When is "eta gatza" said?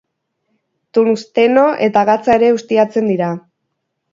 1.89-2.39